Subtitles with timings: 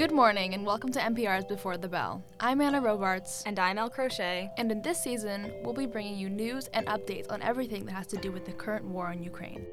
[0.00, 2.24] Good morning and welcome to NPR's Before the Bell.
[2.40, 3.42] I'm Anna Robarts.
[3.44, 4.50] And I'm El Crochet.
[4.56, 8.06] And in this season, we'll be bringing you news and updates on everything that has
[8.06, 9.66] to do with the current war in Ukraine.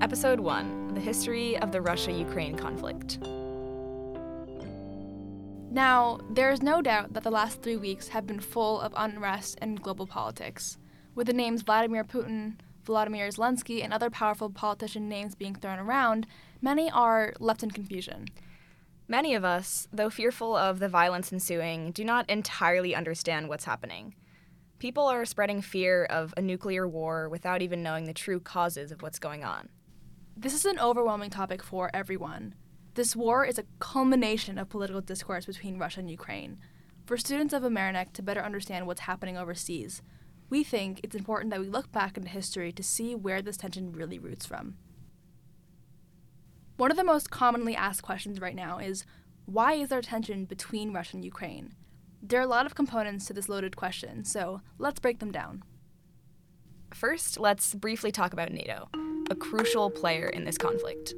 [0.00, 3.18] Episode 1 The History of the Russia Ukraine Conflict.
[5.74, 9.58] Now, there is no doubt that the last three weeks have been full of unrest
[9.60, 10.78] and global politics,
[11.16, 16.28] with the names Vladimir Putin, Volodymyr Zelensky, and other powerful politician names being thrown around,
[16.62, 18.26] many are left in confusion.
[19.08, 24.14] Many of us, though fearful of the violence ensuing, do not entirely understand what's happening.
[24.78, 29.02] People are spreading fear of a nuclear war without even knowing the true causes of
[29.02, 29.68] what's going on.
[30.36, 32.54] This is an overwhelming topic for everyone,
[32.94, 36.58] this war is a culmination of political discourse between Russia and Ukraine.
[37.06, 40.00] For students of Amerinet to better understand what's happening overseas,
[40.48, 43.92] we think it's important that we look back into history to see where this tension
[43.92, 44.76] really roots from.
[46.76, 49.04] One of the most commonly asked questions right now is
[49.46, 51.74] why is there tension between Russia and Ukraine?
[52.22, 55.62] There are a lot of components to this loaded question, so let's break them down.
[56.92, 58.88] First, let's briefly talk about NATO,
[59.30, 61.14] a crucial player in this conflict.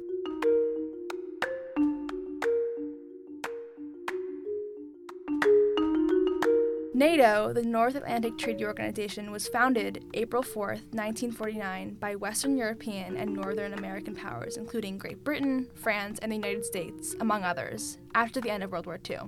[6.97, 13.35] NATO, the North Atlantic Treaty Organization, was founded April 4, 1949, by Western European and
[13.35, 18.49] Northern American powers, including Great Britain, France, and the United States, among others, after the
[18.49, 19.19] end of World War II.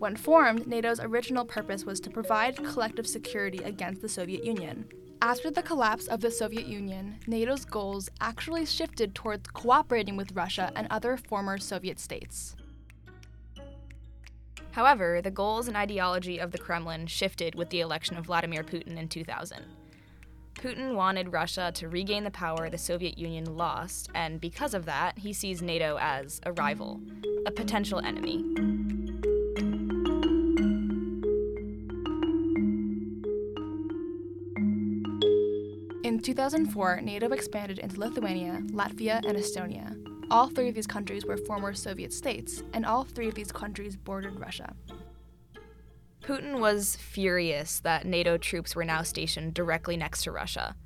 [0.00, 4.86] When formed, NATO's original purpose was to provide collective security against the Soviet Union.
[5.22, 10.72] After the collapse of the Soviet Union, NATO's goals actually shifted towards cooperating with Russia
[10.74, 12.56] and other former Soviet states.
[14.78, 18.96] However, the goals and ideology of the Kremlin shifted with the election of Vladimir Putin
[18.96, 19.64] in 2000.
[20.54, 25.18] Putin wanted Russia to regain the power the Soviet Union lost, and because of that,
[25.18, 27.00] he sees NATO as a rival,
[27.44, 28.36] a potential enemy.
[36.04, 40.07] In 2004, NATO expanded into Lithuania, Latvia, and Estonia.
[40.30, 43.96] All three of these countries were former Soviet states, and all three of these countries
[43.96, 44.74] bordered Russia.
[46.20, 50.76] Putin was furious that NATO troops were now stationed directly next to Russia.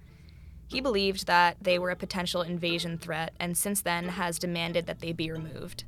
[0.69, 5.01] He believed that they were a potential invasion threat and since then has demanded that
[5.01, 5.85] they be removed.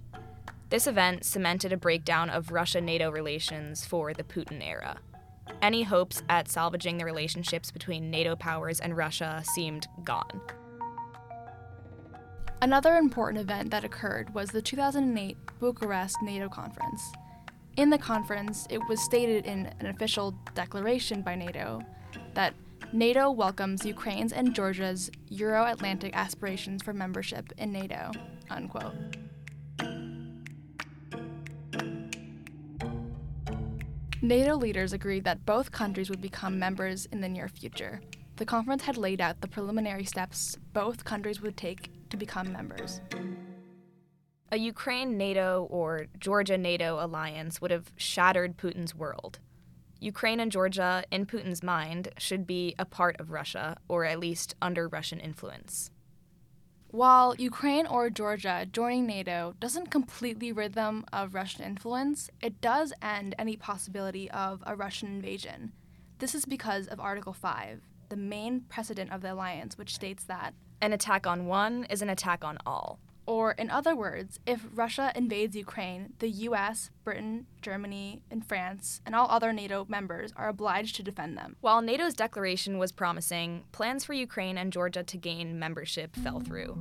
[0.71, 4.99] This event cemented a breakdown of Russia NATO relations for the Putin era.
[5.63, 10.41] Any hopes at salvaging the relationships between NATO powers and Russia seemed gone.
[12.65, 17.13] Another important event that occurred was the 2008 Bucharest NATO conference.
[17.77, 21.83] In the conference, it was stated in an official declaration by NATO
[22.33, 22.55] that
[22.91, 28.11] NATO welcomes Ukraine's and Georgia's Euro Atlantic aspirations for membership in NATO.
[28.49, 28.95] Unquote.
[34.23, 38.01] NATO leaders agreed that both countries would become members in the near future.
[38.37, 43.01] The conference had laid out the preliminary steps both countries would take to become members.
[44.53, 49.41] A Ukraine NATO or Georgia NATO alliance would have shattered Putin's world.
[49.99, 54.55] Ukraine and Georgia, in Putin's mind, should be a part of Russia, or at least
[54.63, 55.91] under Russian influence.
[56.89, 62.93] While Ukraine or Georgia joining NATO doesn't completely rid them of Russian influence, it does
[63.03, 65.73] end any possibility of a Russian invasion.
[66.19, 67.81] This is because of Article 5,
[68.11, 72.11] the main precedent of the alliance, which states that an attack on one is an
[72.11, 72.99] attack on all.
[73.27, 79.15] Or, in other words, if Russia invades Ukraine, the US, Britain, Germany, and France, and
[79.15, 81.57] all other NATO members are obliged to defend them.
[81.63, 86.79] While NATO's declaration was promising, plans for Ukraine and Georgia to gain membership fell through.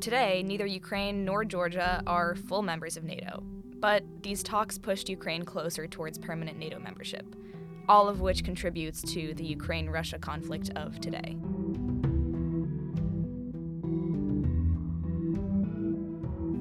[0.00, 3.44] Today, neither Ukraine nor Georgia are full members of NATO,
[3.78, 7.36] but these talks pushed Ukraine closer towards permanent NATO membership,
[7.88, 11.36] all of which contributes to the Ukraine Russia conflict of today.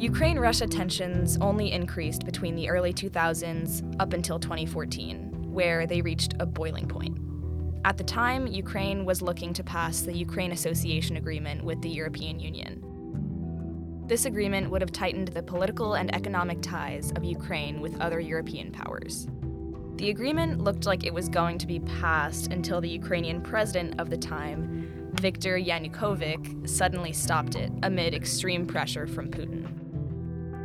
[0.02, 6.34] Ukraine Russia tensions only increased between the early 2000s up until 2014, where they reached
[6.40, 7.20] a boiling point.
[7.86, 12.40] At the time, Ukraine was looking to pass the Ukraine Association Agreement with the European
[12.40, 12.82] Union.
[14.08, 18.72] This agreement would have tightened the political and economic ties of Ukraine with other European
[18.72, 19.28] powers.
[19.98, 24.10] The agreement looked like it was going to be passed until the Ukrainian president of
[24.10, 29.81] the time, Viktor Yanukovych, suddenly stopped it amid extreme pressure from Putin.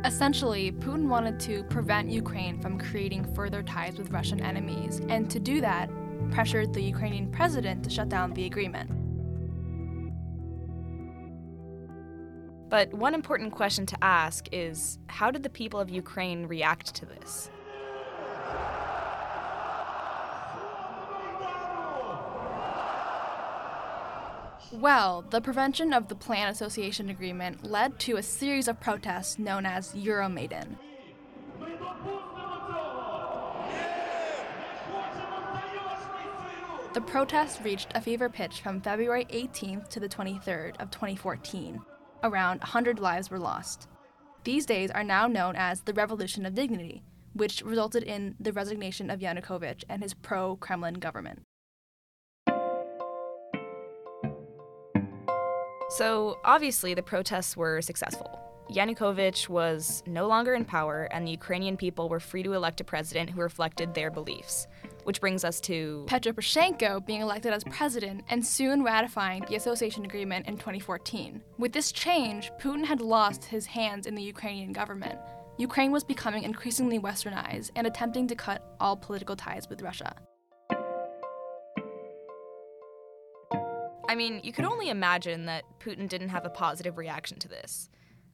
[0.07, 5.37] Essentially, Putin wanted to prevent Ukraine from creating further ties with Russian enemies, and to
[5.37, 5.89] do that,
[6.31, 8.89] pressured the Ukrainian president to shut down the agreement.
[12.69, 17.05] But one important question to ask is how did the people of Ukraine react to
[17.05, 17.51] this?
[24.71, 29.65] Well, the prevention of the Plan Association Agreement led to a series of protests known
[29.65, 30.75] as Euromaidan.
[36.93, 41.79] The protests reached a fever pitch from February 18th to the 23rd of 2014.
[42.23, 43.87] Around 100 lives were lost.
[44.43, 47.03] These days are now known as the Revolution of Dignity,
[47.33, 51.46] which resulted in the resignation of Yanukovych and his pro Kremlin government.
[55.89, 58.39] So, obviously, the protests were successful.
[58.69, 62.83] Yanukovych was no longer in power, and the Ukrainian people were free to elect a
[62.83, 64.67] president who reflected their beliefs.
[65.05, 70.03] Which brings us to Petro Poroshenko being elected as president and soon ratifying the association
[70.03, 71.41] agreement in 2014.
[71.57, 75.17] With this change, Putin had lost his hands in the Ukrainian government.
[75.57, 80.13] Ukraine was becoming increasingly westernized and attempting to cut all political ties with Russia.
[84.07, 87.89] I mean, you could only imagine that Putin didn't have a positive reaction to this.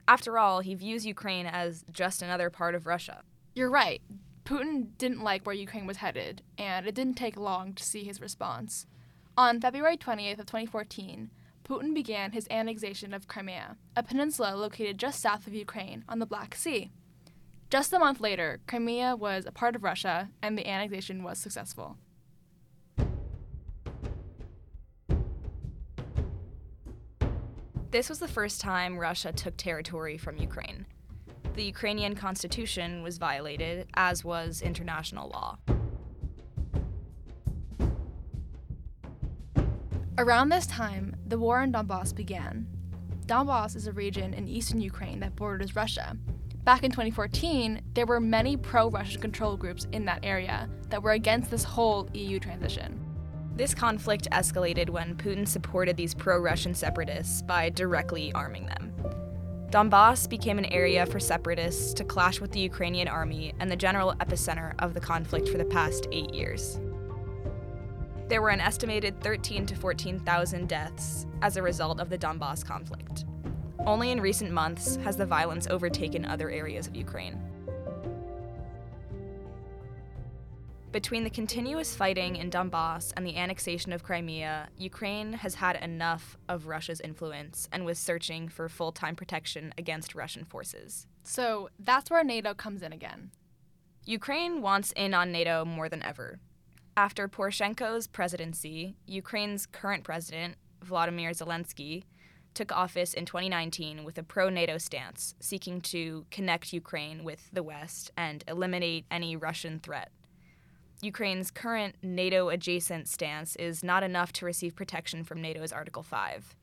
[0.06, 3.22] After all, he views Ukraine as just another part of Russia.
[3.54, 4.00] You're right.
[4.44, 8.20] Putin didn't like where Ukraine was headed, and it didn't take long to see his
[8.20, 8.86] response.
[9.36, 11.30] On February 20th of 2014,
[11.64, 16.26] Putin began his annexation of Crimea, a peninsula located just south of Ukraine on the
[16.26, 16.92] Black Sea.
[17.70, 21.96] Just a month later, Crimea was a part of Russia, and the annexation was successful.
[27.94, 30.84] This was the first time Russia took territory from Ukraine.
[31.54, 35.58] The Ukrainian constitution was violated, as was international law.
[40.18, 42.66] Around this time, the war in Donbass began.
[43.26, 46.16] Donbass is a region in eastern Ukraine that borders Russia.
[46.64, 51.12] Back in 2014, there were many pro Russian control groups in that area that were
[51.12, 53.03] against this whole EU transition.
[53.56, 58.92] This conflict escalated when Putin supported these pro Russian separatists by directly arming them.
[59.70, 64.14] Donbass became an area for separatists to clash with the Ukrainian army and the general
[64.14, 66.80] epicenter of the conflict for the past eight years.
[68.28, 73.24] There were an estimated 13 to 14,000 deaths as a result of the Donbass conflict.
[73.86, 77.40] Only in recent months has the violence overtaken other areas of Ukraine.
[80.94, 86.38] Between the continuous fighting in Donbass and the annexation of Crimea, Ukraine has had enough
[86.48, 91.08] of Russia's influence and was searching for full time protection against Russian forces.
[91.24, 93.32] So that's where NATO comes in again.
[94.04, 96.38] Ukraine wants in on NATO more than ever.
[96.96, 102.04] After Poroshenko's presidency, Ukraine's current president, Vladimir Zelensky,
[102.54, 107.64] took office in 2019 with a pro NATO stance, seeking to connect Ukraine with the
[107.64, 110.12] West and eliminate any Russian threat.
[111.04, 116.56] Ukraine's current NATO adjacent stance is not enough to receive protection from NATO's Article 5.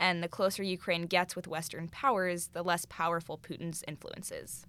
[0.00, 4.66] And the closer Ukraine gets with Western powers, the less powerful Putin's influence is.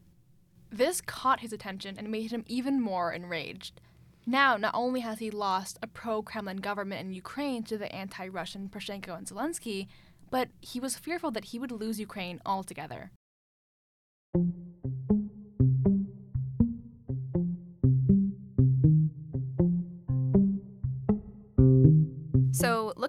[0.70, 3.80] This caught his attention and made him even more enraged.
[4.26, 8.28] Now, not only has he lost a pro Kremlin government in Ukraine to the anti
[8.28, 9.88] Russian Poroshenko and Zelensky,
[10.30, 13.12] but he was fearful that he would lose Ukraine altogether.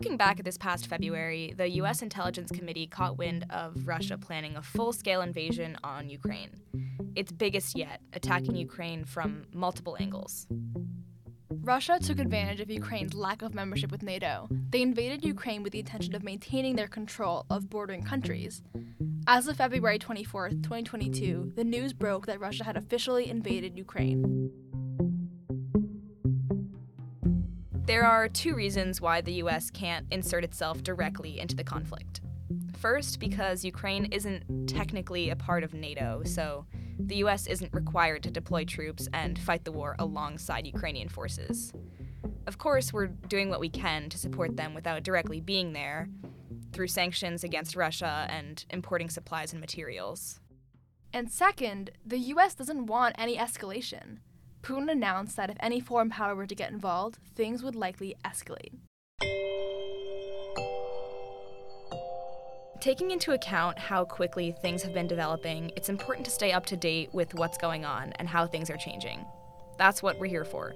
[0.05, 4.55] Looking back at this past February, the US Intelligence Committee caught wind of Russia planning
[4.55, 6.51] a full scale invasion on Ukraine.
[7.17, 10.47] Its biggest yet, attacking Ukraine from multiple angles.
[11.49, 14.47] Russia took advantage of Ukraine's lack of membership with NATO.
[14.69, 18.63] They invaded Ukraine with the intention of maintaining their control of bordering countries.
[19.27, 24.51] As of February 24, 2022, the news broke that Russia had officially invaded Ukraine.
[27.87, 32.23] There are two reasons why the US can't insert itself directly into the conflict.
[32.79, 36.65] First, because Ukraine isn't technically a part of NATO, so
[36.99, 41.75] the US isn't required to deploy troops and fight the war alongside Ukrainian forces.
[42.47, 46.09] Of course, we're doing what we can to support them without directly being there,
[46.73, 50.41] through sanctions against Russia and importing supplies and materials.
[51.13, 54.21] And second, the US doesn't want any escalation.
[54.65, 58.73] Putin announced that if any foreign power were to get involved, things would likely escalate.
[62.81, 66.77] Taking into account how quickly things have been developing, it's important to stay up to
[66.77, 69.25] date with what's going on and how things are changing.
[69.79, 70.75] That's what we're here for.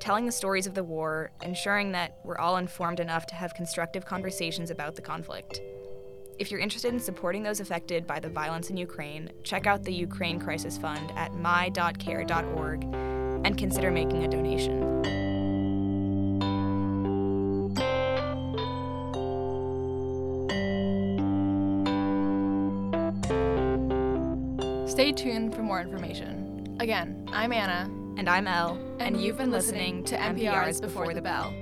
[0.00, 4.04] Telling the stories of the war, ensuring that we're all informed enough to have constructive
[4.04, 5.60] conversations about the conflict.
[6.40, 9.94] If you're interested in supporting those affected by the violence in Ukraine, check out the
[9.94, 13.11] Ukraine Crisis Fund at my.care.org
[13.44, 14.90] and consider making a donation.
[24.88, 26.76] Stay tuned for more information.
[26.80, 27.90] Again, I'm Anna.
[28.16, 31.52] And I'm Elle, and, you've been listening to NPR's Before the Bell.